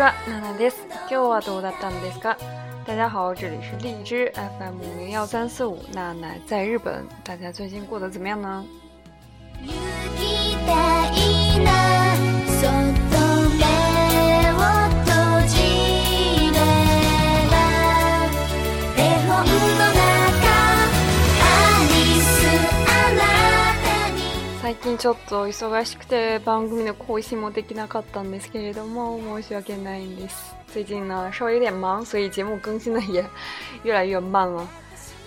[0.00, 0.14] 今
[1.10, 2.34] 日はどうだったんですか
[2.86, 7.04] 大家好，这里是荔枝 FM 零幺三四五，娜娜在日本。
[7.22, 8.64] 大家最近过得怎么样呢？
[24.72, 33.24] 最近ちょっと忙しくて番組の更新もできなかったんですけれども申し訳ないんです最近呢稍微有点忙所以节目更新的也
[33.82, 34.64] 越来越慢了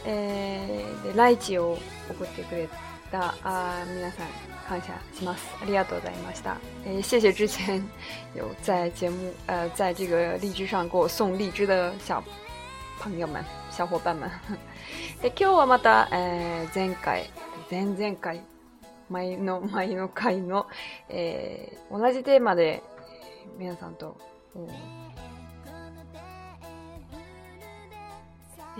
[0.06, 1.78] えー、でライチを
[2.10, 2.70] 送ってくれ
[3.12, 4.28] たあ皆さん
[4.66, 5.44] 感謝します。
[5.62, 6.56] ありがとうございました。
[6.86, 7.82] えー、谢谢之前
[8.34, 12.24] 有在节目 呃在这个荔枝上给我送荔枝的小
[13.00, 14.30] 朋友们、小伙伴们。
[15.22, 17.30] で今日はまた、えー、前回、
[17.70, 18.42] 前々回
[19.14, 20.66] 前の前の回の、
[21.08, 22.82] えー、同じテーマで
[23.60, 24.18] 皆さんと、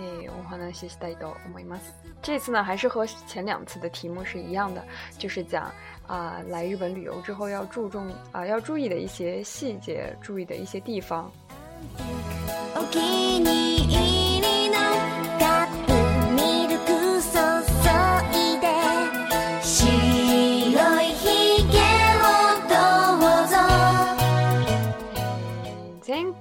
[0.00, 1.94] ー、お話ししたいと思います。
[2.20, 4.84] 这次呢，还是和前两次的题目是一样的，
[5.18, 5.62] 就是讲
[6.08, 11.30] 啊、呃，来日本旅游之后要注重啊、呃，要注意的一些细节，注意的一些地方。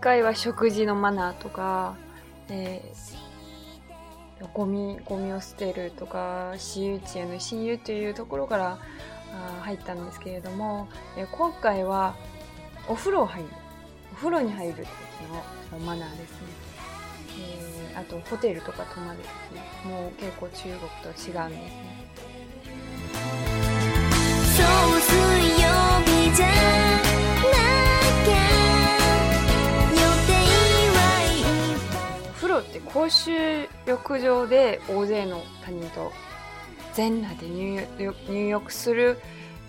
[0.03, 1.95] 回は食事のマナーとか、
[2.49, 8.77] えー、ゴミ、ゴミを捨てるとか、私有地への親友というところから
[9.31, 12.17] あ入ったんですけれども、えー、今回は
[12.89, 13.49] お風呂入る。
[14.11, 14.85] お風呂に入る時
[15.71, 16.37] のマナーですね。
[17.95, 19.19] えー、あとホテルとか泊まる
[19.53, 20.79] 時もう結構中国
[21.13, 21.57] と違うんで
[24.51, 24.89] すね。
[32.53, 36.11] ロって公衆浴場で大勢の他人と
[36.93, 39.17] 全裸で入浴する、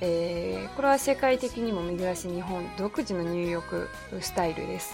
[0.01, 3.89] えー、これは世界的にも珍しい日本独自の入浴
[4.21, 4.93] スタイルです。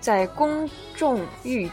[0.00, 1.70] 在公众浴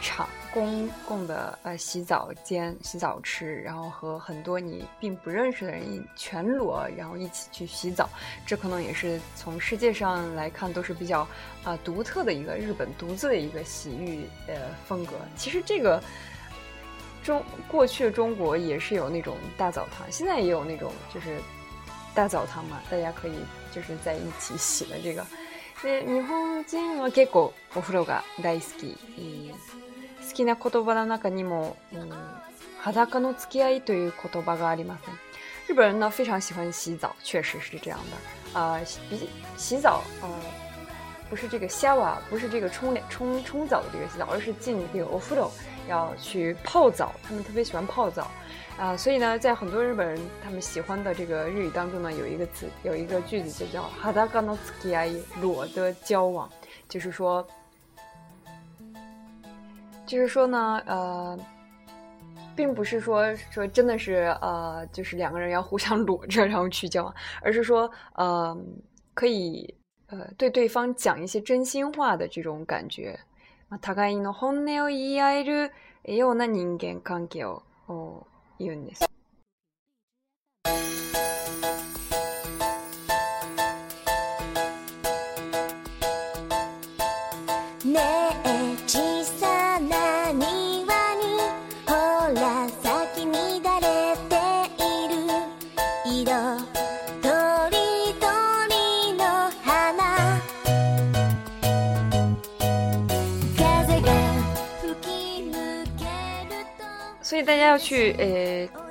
[0.54, 8.10] 公共的呃洗澡间、洗澡池，然后和很多你并不认识的人全裸，然后一起去洗澡，
[8.46, 11.26] 这可能也是从世界上来看都是比较
[11.64, 14.54] 啊独特的一个日本独自的一个洗浴呃
[14.86, 15.14] 风格。
[15.38, 16.04] 其实这个
[17.24, 21.38] 中过去的中国也是有那种大澡堂，现在也有那种就是
[22.14, 23.36] 大澡堂嘛，大家可以
[23.74, 25.22] 就是在一起洗的这个。
[25.82, 28.96] ね日本人は結構お風呂が大好き。
[30.32, 32.10] 好きな言葉の中にも、うん、
[32.80, 35.00] 裸の付き合いという言葉がありまん。
[35.68, 38.00] 日本人呢非常喜欢洗澡，确实是这样
[38.54, 38.58] 的。
[38.58, 39.02] 啊，洗
[39.58, 40.30] 洗澡，嗯，
[41.30, 45.52] 不是这个 shower，不是这个冲冲冲澡的这个洗澡，而是进这个お風呂
[45.90, 47.12] 要去泡澡。
[47.24, 48.32] 他们特别喜欢泡澡
[48.78, 56.50] 啊，所以呢，在很多日本人他们喜欢的这个日语当中呢，有一个词，有一个句子就叫裸の付き合い，裸的交往，
[56.88, 57.46] 就是说。
[60.12, 61.40] 就是说呢，呃，
[62.54, 68.54] 并不是说说真的是呃，就是两个人要互相裸着然后去交，往，而是说呃，
[69.14, 69.74] 可以
[70.08, 73.18] 呃对对方讲一些真心话的这种感觉。
[107.22, 108.14] 所以大家要去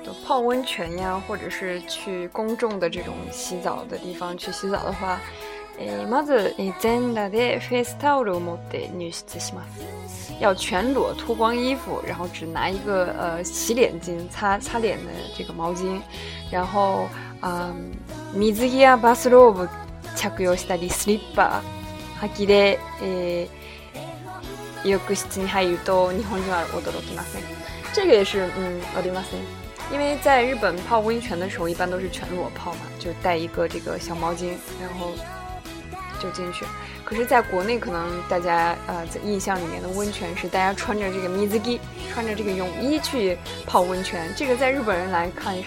[0.07, 5.19] 呃泡温泉呀，或者是去公众的这种洗澡的地方去洗澡的话。
[6.09, 9.65] まず全裸でフェスタオルを持って入室しま
[10.09, 10.33] す。
[10.39, 15.99] 要全裸脱光衣服，然后只拿一个呃洗脸巾擦擦脸的这个毛巾，
[16.51, 17.07] 然后
[17.41, 17.73] 啊，
[18.33, 19.69] 水やバスルーム
[20.15, 21.61] 着ぐしたりスリッパ
[22.21, 22.79] 履きで
[24.83, 27.43] 浴室に入ると日本には驚きません。
[27.93, 28.41] 着ぐよしゅ
[28.95, 29.41] ありますね。
[29.91, 34.49] 因为在日本泡温泉的时候，一般都是全裸泡嘛，就带一个这个小毛巾，
[34.81, 35.11] 然后。
[36.21, 36.63] 就进去，
[37.03, 41.79] 可是，在国内可能大家呃在印象里面的温泉是大家穿着这个 mizuki，
[42.13, 43.35] 穿着这个泳衣去
[43.65, 45.63] 泡温泉，这个在日本人来看是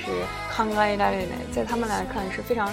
[0.54, 2.72] c o n g a t l a t n 在他们来看是非常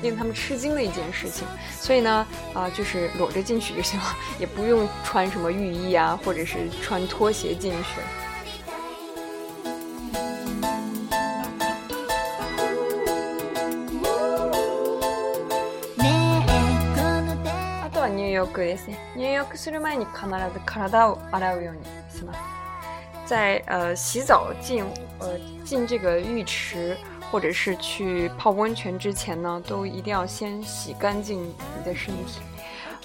[0.00, 1.46] 令他们吃惊的一件事情，
[1.78, 8.27] 所以呢，啊，就是裸着进去就行了，也不用穿什么浴衣啊，或者是穿拖鞋进去。
[18.58, 18.98] 浴ですね。
[19.16, 20.30] 入浴する前に必ず
[20.66, 21.80] 体を洗うように
[22.12, 22.40] します。
[23.26, 24.82] 在呃洗澡进
[25.20, 26.96] 呃进这个浴池
[27.30, 32.40] 或者是去泡温泉之前呢，都一定要先洗干净你的身体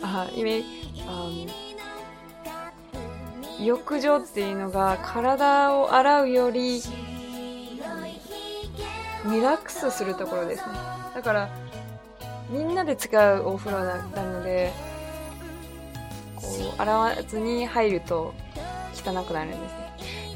[0.01, 0.63] 啊、呃，因为
[1.09, 1.45] 嗯、
[3.59, 6.81] 浴場っていうのが体を洗うより、
[9.25, 10.73] リラックスするところですね。
[11.13, 11.49] だから
[12.49, 14.71] みんなで使うお風呂なので。
[16.43, 16.43] 入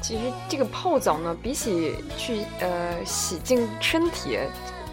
[0.00, 4.38] 其实这个泡澡呢，比起去呃洗净身体，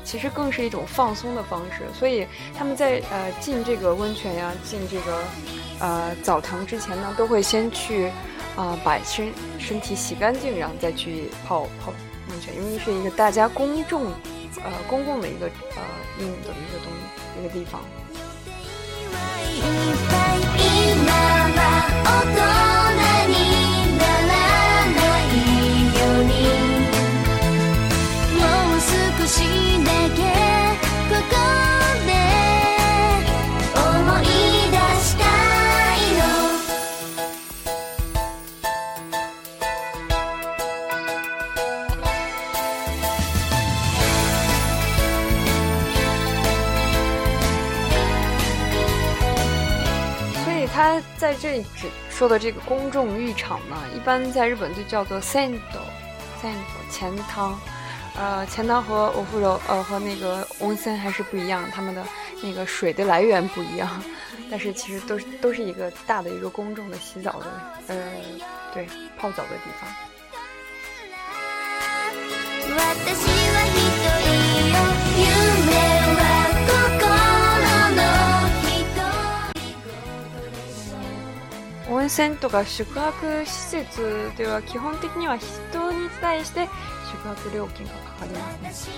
[0.03, 1.83] 其实更是一种放松的方式。
[1.97, 2.27] 所以
[2.57, 5.23] 他们在呃进这个温泉呀、进这个
[5.79, 8.11] 呃澡堂之前呢，都会先去
[8.57, 11.93] 啊把身身体洗干净，然后再去泡泡
[12.29, 15.81] 温泉，因为是一个大家公众呃公共的一个呃
[16.19, 17.79] 用的一个东一个地方。
[22.07, 22.64] I'm done.
[51.47, 57.55] 这只说的这个公众浴场呢，一般在日本就叫做 “sendo”，sendo 钱汤。
[58.17, 62.03] 呃，钱汤和欧服柔呃和那个温森还是不一样，他们的
[62.41, 63.87] 那个水的来源不一样。
[64.49, 67.45] 但是其实都是都是一个大的一个公众的洗澡的，
[67.89, 67.95] 呃，
[68.73, 68.87] 对，
[69.19, 69.87] 泡澡的地方。
[81.87, 86.67] 温泉とか宿泊施設というのは基本的には人に対して
[87.11, 88.95] 宿泊料金がかかりますね。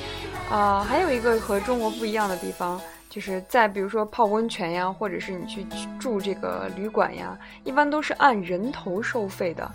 [0.50, 2.80] 啊，还有一个和中国不一样的地方，
[3.10, 5.66] 就是在比如说泡温泉呀，或者是你去
[6.00, 9.70] 住这个旅馆呀，一般都是按人头收费的。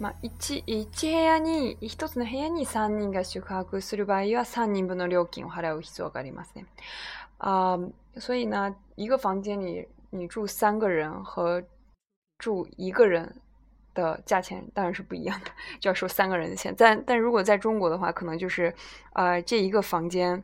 [0.00, 0.28] ま一
[0.66, 6.64] 一部屋に一つの部屋に三人が宿泊する場合は三人分の料金を払う必要がありますね。
[7.38, 7.78] 啊，
[8.16, 11.60] 所以呢，一个房间里你住三个人和
[12.38, 13.30] 住一个人
[13.94, 15.46] 的价钱当然是不一样的，
[15.80, 16.72] 就要收三个人的钱。
[16.78, 18.72] 但但如果在中国的话，可能就是，
[19.14, 20.40] 呃，这一个房间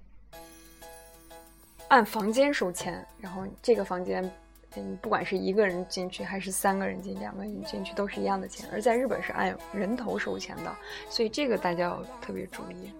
[1.88, 4.28] 按房间收钱，然后这个房间，
[4.76, 8.68] 嗯，不管是一个人进去还是三个人进、两个人进去都是一样的钱。
[8.72, 10.76] 而在日本是按人头收钱的，
[11.08, 12.90] 所以这个大家要特别注意。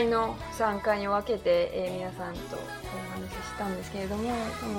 [0.00, 4.74] 回の3回に分けて、えー、皆さんとお話ししたんですけれどもその、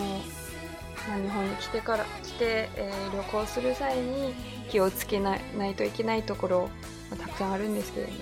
[1.09, 4.33] まあ、日本に来てから来て、えー、旅行する際に
[4.71, 6.69] 気をつけないといけないところ、
[7.11, 8.19] まあ、たくさんあるんですけれども。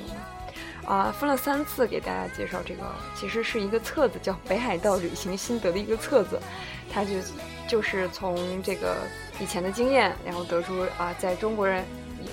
[0.90, 6.40] 啊，分了三次给大家介绍这个，其实是一个册子，叫《北海道旅行心得》的一个册子，
[6.90, 7.12] 它就
[7.68, 8.96] 就是从这个
[9.38, 11.84] 以前的经验，然后得出啊，在中国人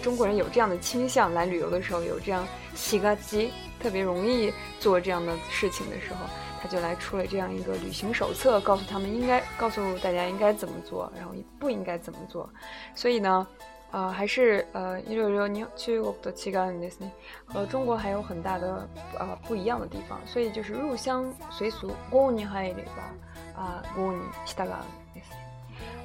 [0.03, 6.27] 中国人有这样的倾向，来旅游的时候有这样洗个机，特别容易做这样的事情的时候，
[6.61, 12.49] 他就来出了这样一个旅行手册，告诉他们应该告诉大家应该怎么做，然后不应该怎么做。
[12.95, 13.47] 所以呢，
[13.91, 16.99] 呃，还是呃，一六六，你去我不多西的斯
[17.45, 20.21] 和中国还有很大的呃不一样的地方。
[20.27, 23.15] 所以就是入乡随俗，锅尼海里吧，
[23.61, 25.21] 啊锅尼西达拉的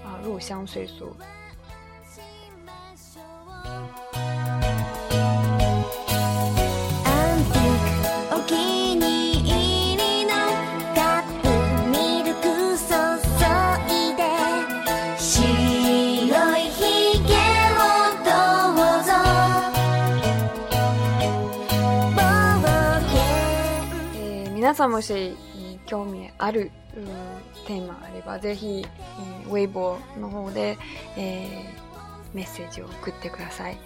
[0.06, 1.14] 啊入乡随俗。
[24.70, 25.36] 大家もし
[25.88, 26.70] 興味ある
[27.66, 28.86] テーマあれば、ぜひ
[29.52, 30.78] 微博の方で
[31.16, 33.78] メッセージを送ってください。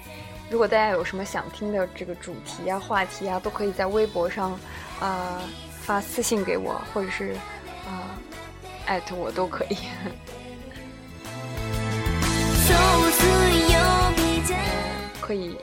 [0.51, 4.59] 如果大家有什么想听的这个主题啊、话题啊，都可以在微博上
[4.99, 5.39] 啊
[5.79, 7.31] 发私信给我，或者是
[7.87, 8.19] 啊
[8.85, 9.77] 艾特我都可以。
[15.21, 15.55] 可以。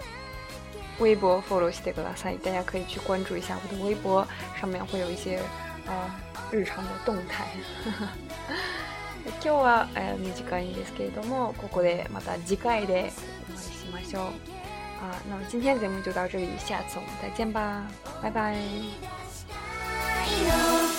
[1.00, 4.26] 微博 follow 西德格拉萨，大家可以去关注一下我的微博，
[4.61, 5.40] 上面会有一些
[5.87, 5.95] 呃
[6.52, 7.47] 日常的动态。
[9.40, 9.87] 今日は
[10.23, 13.12] 短いんですけれども、ここでまた次回で
[13.49, 13.50] お
[13.92, 14.23] 会いしましょう。
[15.02, 17.83] あの、今天全部にとお送りした、それ再见吧，
[18.23, 20.89] 拜拜。